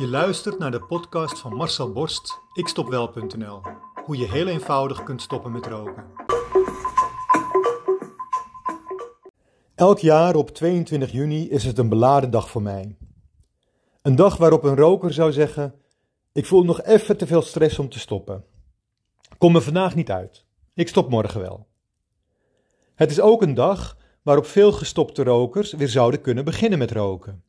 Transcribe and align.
Je 0.00 0.08
luistert 0.08 0.58
naar 0.58 0.70
de 0.70 0.80
podcast 0.80 1.38
van 1.38 1.54
Marcel 1.54 1.92
Borst, 1.92 2.40
ikstopwel.nl. 2.52 3.60
Hoe 4.04 4.16
je 4.16 4.30
heel 4.30 4.46
eenvoudig 4.46 5.02
kunt 5.02 5.22
stoppen 5.22 5.52
met 5.52 5.66
roken. 5.66 6.04
Elk 9.74 9.98
jaar 9.98 10.34
op 10.34 10.50
22 10.50 11.12
juni 11.12 11.50
is 11.50 11.64
het 11.64 11.78
een 11.78 11.88
beladen 11.88 12.30
dag 12.30 12.50
voor 12.50 12.62
mij. 12.62 12.96
Een 14.02 14.16
dag 14.16 14.36
waarop 14.36 14.64
een 14.64 14.76
roker 14.76 15.12
zou 15.12 15.32
zeggen: 15.32 15.74
Ik 16.32 16.46
voel 16.46 16.64
nog 16.64 16.82
even 16.82 17.16
te 17.16 17.26
veel 17.26 17.42
stress 17.42 17.78
om 17.78 17.88
te 17.88 17.98
stoppen. 17.98 18.44
Kom 19.38 19.52
me 19.52 19.60
vandaag 19.60 19.94
niet 19.94 20.10
uit. 20.10 20.44
Ik 20.74 20.88
stop 20.88 21.10
morgen 21.10 21.40
wel. 21.40 21.66
Het 22.94 23.10
is 23.10 23.20
ook 23.20 23.42
een 23.42 23.54
dag 23.54 23.96
waarop 24.22 24.46
veel 24.46 24.72
gestopte 24.72 25.22
rokers 25.22 25.72
weer 25.72 25.88
zouden 25.88 26.20
kunnen 26.20 26.44
beginnen 26.44 26.78
met 26.78 26.90
roken 26.90 27.48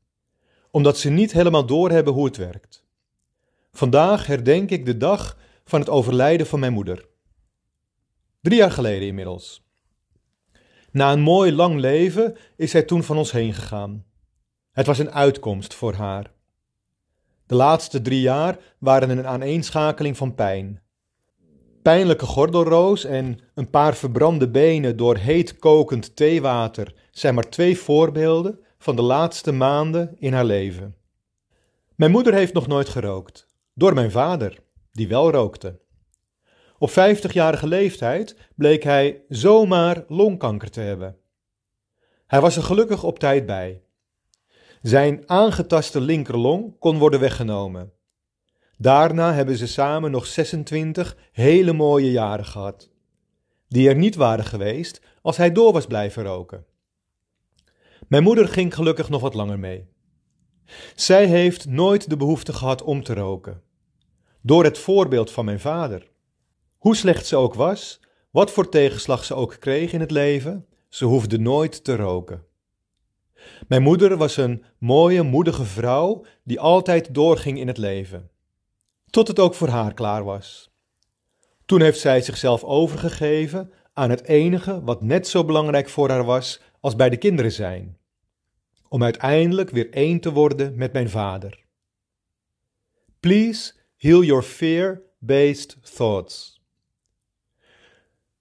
omdat 0.71 0.97
ze 0.97 1.09
niet 1.09 1.31
helemaal 1.31 1.65
doorhebben 1.65 2.13
hoe 2.13 2.25
het 2.25 2.37
werkt. 2.37 2.83
Vandaag 3.71 4.25
herdenk 4.25 4.69
ik 4.69 4.85
de 4.85 4.97
dag 4.97 5.37
van 5.63 5.79
het 5.79 5.89
overlijden 5.89 6.47
van 6.47 6.59
mijn 6.59 6.73
moeder. 6.73 7.05
Drie 8.41 8.57
jaar 8.57 8.71
geleden 8.71 9.07
inmiddels. 9.07 9.63
Na 10.91 11.11
een 11.11 11.21
mooi 11.21 11.53
lang 11.53 11.79
leven 11.79 12.37
is 12.55 12.71
zij 12.71 12.83
toen 12.83 13.03
van 13.03 13.17
ons 13.17 13.31
heen 13.31 13.53
gegaan. 13.53 14.05
Het 14.71 14.85
was 14.85 14.99
een 14.99 15.11
uitkomst 15.11 15.73
voor 15.73 15.93
haar. 15.93 16.31
De 17.45 17.55
laatste 17.55 18.01
drie 18.01 18.21
jaar 18.21 18.57
waren 18.77 19.09
een 19.09 19.27
aaneenschakeling 19.27 20.17
van 20.17 20.35
pijn. 20.35 20.81
Pijnlijke 21.81 22.25
gordelroos 22.25 23.05
en 23.05 23.39
een 23.53 23.69
paar 23.69 23.95
verbrande 23.95 24.49
benen 24.49 24.97
door 24.97 25.17
heet 25.17 25.57
kokend 25.57 26.15
theewater 26.15 26.93
zijn 27.11 27.35
maar 27.35 27.49
twee 27.49 27.77
voorbeelden 27.77 28.59
van 28.81 28.95
de 28.95 29.01
laatste 29.01 29.51
maanden 29.51 30.15
in 30.19 30.33
haar 30.33 30.45
leven. 30.45 30.95
Mijn 31.95 32.11
moeder 32.11 32.33
heeft 32.33 32.53
nog 32.53 32.67
nooit 32.67 32.89
gerookt, 32.89 33.47
door 33.73 33.93
mijn 33.93 34.11
vader, 34.11 34.59
die 34.91 35.07
wel 35.07 35.31
rookte. 35.31 35.79
Op 36.77 36.89
50-jarige 36.89 37.67
leeftijd 37.67 38.35
bleek 38.55 38.83
hij 38.83 39.23
zomaar 39.29 40.03
longkanker 40.07 40.71
te 40.71 40.79
hebben. 40.79 41.17
Hij 42.27 42.41
was 42.41 42.55
er 42.55 42.63
gelukkig 42.63 43.03
op 43.03 43.19
tijd 43.19 43.45
bij. 43.45 43.83
Zijn 44.81 45.23
aangetaste 45.29 46.01
linkerlong 46.01 46.79
kon 46.79 46.97
worden 46.97 47.19
weggenomen. 47.19 47.93
Daarna 48.77 49.33
hebben 49.33 49.57
ze 49.57 49.67
samen 49.67 50.11
nog 50.11 50.25
26 50.25 51.17
hele 51.31 51.73
mooie 51.73 52.11
jaren 52.11 52.45
gehad, 52.45 52.89
die 53.67 53.89
er 53.89 53.95
niet 53.95 54.15
waren 54.15 54.45
geweest 54.45 55.01
als 55.21 55.37
hij 55.37 55.51
door 55.51 55.73
was 55.73 55.85
blijven 55.85 56.23
roken. 56.23 56.65
Mijn 58.11 58.23
moeder 58.23 58.47
ging 58.47 58.75
gelukkig 58.75 59.09
nog 59.09 59.21
wat 59.21 59.33
langer 59.33 59.59
mee. 59.59 59.87
Zij 60.95 61.25
heeft 61.25 61.65
nooit 61.65 62.09
de 62.09 62.17
behoefte 62.17 62.53
gehad 62.53 62.81
om 62.83 63.03
te 63.03 63.13
roken. 63.13 63.61
Door 64.41 64.63
het 64.63 64.77
voorbeeld 64.77 65.31
van 65.31 65.45
mijn 65.45 65.59
vader. 65.59 66.11
Hoe 66.77 66.95
slecht 66.95 67.25
ze 67.25 67.35
ook 67.35 67.53
was, 67.53 67.99
wat 68.31 68.51
voor 68.51 68.69
tegenslag 68.69 69.23
ze 69.23 69.33
ook 69.33 69.57
kreeg 69.59 69.93
in 69.93 69.99
het 69.99 70.11
leven, 70.11 70.65
ze 70.89 71.05
hoefde 71.05 71.39
nooit 71.39 71.83
te 71.83 71.95
roken. 71.95 72.45
Mijn 73.67 73.81
moeder 73.81 74.17
was 74.17 74.37
een 74.37 74.63
mooie, 74.77 75.21
moedige 75.21 75.65
vrouw 75.65 76.25
die 76.43 76.59
altijd 76.59 77.13
doorging 77.13 77.59
in 77.59 77.67
het 77.67 77.77
leven. 77.77 78.29
Tot 79.09 79.27
het 79.27 79.39
ook 79.39 79.55
voor 79.55 79.69
haar 79.69 79.93
klaar 79.93 80.23
was. 80.23 80.71
Toen 81.65 81.81
heeft 81.81 81.99
zij 81.99 82.21
zichzelf 82.21 82.63
overgegeven 82.63 83.71
aan 83.93 84.09
het 84.09 84.23
enige 84.23 84.83
wat 84.83 85.01
net 85.01 85.27
zo 85.27 85.45
belangrijk 85.45 85.89
voor 85.89 86.09
haar 86.09 86.25
was 86.25 86.61
als 86.79 86.95
bij 86.95 87.09
de 87.09 87.17
kinderen 87.17 87.51
zijn 87.51 87.99
om 88.91 89.03
uiteindelijk 89.03 89.69
weer 89.69 89.89
één 89.89 90.19
te 90.19 90.31
worden 90.31 90.75
met 90.75 90.93
mijn 90.93 91.09
Vader. 91.09 91.65
Please 93.19 93.73
heal 93.97 94.23
your 94.23 94.43
fear-based 94.43 95.77
thoughts. 95.95 96.61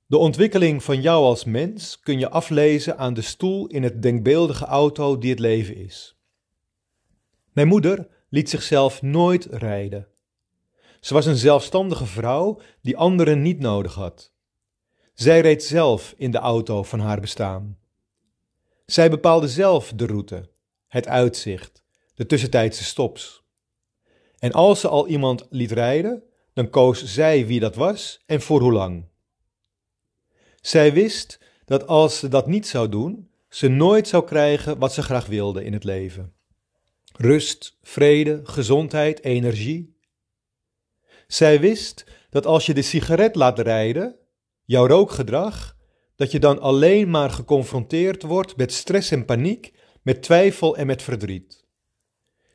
De 0.07 0.17
ontwikkeling 0.17 0.83
van 0.85 1.01
jou 1.01 1.25
als 1.25 1.45
mens 1.45 2.01
kun 2.01 2.19
je 2.19 2.31
aflezen 2.31 2.99
aan 2.99 3.15
de 3.15 3.23
stoel 3.23 3.67
in 3.67 3.83
het 3.83 4.03
denkbeeldige 4.03 4.65
auto 4.65 5.19
die 5.19 5.31
het 5.31 5.39
leven 5.39 5.77
is. 5.77 6.19
Mijn 7.53 7.69
moeder 7.69 8.09
liet 8.29 8.51
zichzelf 8.51 9.03
nooit 9.03 9.45
rijden. 9.45 10.09
Ze 11.01 11.15
was 11.15 11.27
een 11.27 11.37
zelfstandige 11.37 12.07
vrouw 12.07 12.61
die 12.83 12.97
anderen 12.97 13.43
niet 13.43 13.59
nodig 13.59 13.95
had. 13.95 14.33
Zij 15.15 15.41
reed 15.41 15.65
zelf 15.65 16.15
in 16.17 16.31
de 16.31 16.39
auto 16.39 16.83
van 16.83 17.01
haar 17.01 17.21
bestaan. 17.21 17.79
Zij 18.91 19.11
bepaalde 19.11 19.49
zelf 19.49 19.93
de 19.95 20.07
route, 20.07 20.49
het 20.87 21.09
uitzicht, 21.09 21.85
de 22.15 22.27
tussentijdse 22.27 22.85
stops. 22.85 23.43
En 24.39 24.53
als 24.53 24.81
ze 24.81 24.89
al 24.89 25.07
iemand 25.07 25.47
liet 25.51 25.71
rijden, 25.73 26.23
dan 26.53 26.71
koos 26.71 27.05
zij 27.05 27.47
wie 27.47 27.61
dat 27.61 27.75
was 27.75 28.23
en 28.27 28.41
voor 28.41 28.61
hoe 28.61 28.73
lang. 28.73 29.09
Zij 30.61 30.93
wist 30.93 31.41
dat 31.65 31.87
als 31.87 32.19
ze 32.19 32.29
dat 32.29 32.47
niet 32.47 32.67
zou 32.67 32.89
doen, 32.89 33.31
ze 33.49 33.69
nooit 33.69 34.09
zou 34.09 34.25
krijgen 34.25 34.79
wat 34.79 34.93
ze 34.93 35.03
graag 35.03 35.27
wilde 35.27 35.65
in 35.65 35.73
het 35.73 35.85
leven: 35.85 36.35
rust, 37.17 37.79
vrede, 37.83 38.41
gezondheid, 38.45 39.25
energie. 39.25 39.99
Zij 41.27 41.61
wist 41.61 42.05
dat 42.31 42.47
als 42.47 42.67
je 42.67 42.75
de 42.75 42.83
sigaret 42.83 43.35
laat 43.35 43.59
rijden, 43.59 44.17
jouw 44.65 44.87
rookgedrag, 44.87 45.79
dat 46.21 46.31
je 46.31 46.39
dan 46.39 46.61
alleen 46.61 47.11
maar 47.11 47.31
geconfronteerd 47.31 48.23
wordt 48.23 48.57
met 48.57 48.73
stress 48.73 49.11
en 49.11 49.25
paniek, 49.25 49.73
met 50.03 50.23
twijfel 50.23 50.77
en 50.77 50.87
met 50.87 51.03
verdriet. 51.03 51.65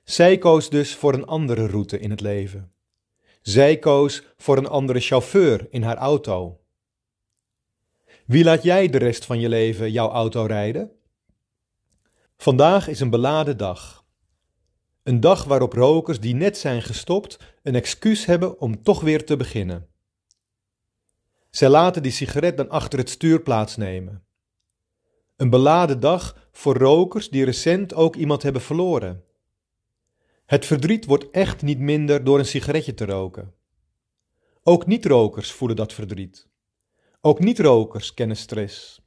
Zij 0.03 0.37
koos 0.37 0.69
dus 0.69 0.95
voor 0.95 1.13
een 1.13 1.25
andere 1.25 1.67
route 1.67 1.99
in 1.99 2.09
het 2.09 2.21
leven. 2.21 2.71
Zij 3.41 3.79
koos 3.79 4.23
voor 4.37 4.57
een 4.57 4.67
andere 4.67 4.99
chauffeur 4.99 5.67
in 5.69 5.83
haar 5.83 5.97
auto. 5.97 6.59
Wie 8.25 8.43
laat 8.43 8.63
jij 8.63 8.89
de 8.89 8.97
rest 8.97 9.25
van 9.25 9.39
je 9.39 9.49
leven 9.49 9.91
jouw 9.91 10.09
auto 10.09 10.45
rijden? 10.45 10.91
Vandaag 12.37 12.87
is 12.87 12.99
een 12.99 13.09
beladen 13.09 13.57
dag. 13.57 14.05
Een 15.03 15.19
dag 15.19 15.43
waarop 15.43 15.73
rokers 15.73 16.19
die 16.19 16.35
net 16.35 16.57
zijn 16.57 16.81
gestopt 16.81 17.39
een 17.63 17.75
excuus 17.75 18.25
hebben 18.25 18.59
om 18.59 18.83
toch 18.83 19.01
weer 19.01 19.25
te 19.25 19.37
beginnen. 19.37 19.89
Zij 21.55 21.69
laten 21.69 22.03
die 22.03 22.11
sigaret 22.11 22.57
dan 22.57 22.69
achter 22.69 22.99
het 22.99 23.09
stuur 23.09 23.41
plaatsnemen. 23.41 24.25
Een 25.35 25.49
beladen 25.49 25.99
dag 25.99 26.49
voor 26.51 26.77
rokers 26.77 27.29
die 27.29 27.45
recent 27.45 27.93
ook 27.93 28.15
iemand 28.15 28.43
hebben 28.43 28.61
verloren. 28.61 29.23
Het 30.45 30.65
verdriet 30.65 31.05
wordt 31.05 31.29
echt 31.31 31.61
niet 31.61 31.79
minder 31.79 32.23
door 32.23 32.39
een 32.39 32.45
sigaretje 32.45 32.93
te 32.93 33.05
roken. 33.05 33.53
Ook 34.63 34.85
niet-rokers 34.85 35.51
voelen 35.51 35.77
dat 35.77 35.93
verdriet. 35.93 36.47
Ook 37.21 37.39
niet-rokers 37.39 38.13
kennen 38.13 38.37
stress. 38.37 39.01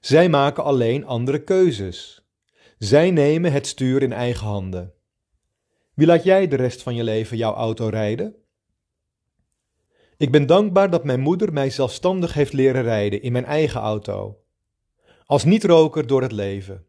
Zij 0.00 0.28
maken 0.28 0.64
alleen 0.64 1.06
andere 1.06 1.44
keuzes. 1.44 2.26
Zij 2.78 3.10
nemen 3.10 3.52
het 3.52 3.66
stuur 3.66 4.02
in 4.02 4.12
eigen 4.12 4.46
handen. 4.46 4.94
Wie 5.94 6.06
laat 6.06 6.24
jij 6.24 6.48
de 6.48 6.56
rest 6.56 6.82
van 6.82 6.94
je 6.94 7.04
leven 7.04 7.36
jouw 7.36 7.54
auto 7.54 7.88
rijden? 7.88 8.43
Ik 10.24 10.30
ben 10.30 10.46
dankbaar 10.46 10.90
dat 10.90 11.04
mijn 11.04 11.20
moeder 11.20 11.52
mij 11.52 11.70
zelfstandig 11.70 12.34
heeft 12.34 12.52
leren 12.52 12.82
rijden 12.82 13.22
in 13.22 13.32
mijn 13.32 13.44
eigen 13.44 13.80
auto. 13.80 14.38
Als 15.26 15.44
niet-roker 15.44 16.06
door 16.06 16.22
het 16.22 16.32
leven. 16.32 16.86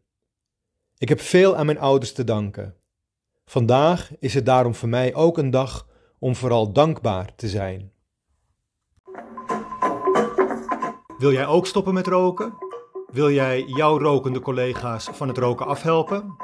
Ik 0.98 1.08
heb 1.08 1.20
veel 1.20 1.56
aan 1.56 1.66
mijn 1.66 1.78
ouders 1.78 2.12
te 2.12 2.24
danken. 2.24 2.74
Vandaag 3.44 4.10
is 4.18 4.34
het 4.34 4.46
daarom 4.46 4.74
voor 4.74 4.88
mij 4.88 5.14
ook 5.14 5.38
een 5.38 5.50
dag 5.50 5.88
om 6.18 6.34
vooral 6.36 6.72
dankbaar 6.72 7.34
te 7.34 7.48
zijn. 7.48 7.92
Wil 11.18 11.32
jij 11.32 11.46
ook 11.46 11.66
stoppen 11.66 11.94
met 11.94 12.06
roken? 12.06 12.54
Wil 13.12 13.30
jij 13.30 13.62
jouw 13.62 13.98
rokende 13.98 14.40
collega's 14.40 15.08
van 15.12 15.28
het 15.28 15.38
roken 15.38 15.66
afhelpen? 15.66 16.36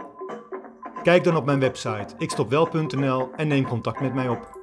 Kijk 1.03 1.25
dan 1.25 1.37
op 1.37 1.45
mijn 1.45 1.61
website 1.61 2.15
ikstopwel.nl 2.19 3.31
en 3.37 3.49
neem 3.49 3.69
contact 3.69 4.01
met 4.01 4.15
mij 4.15 4.29
op. 4.29 4.62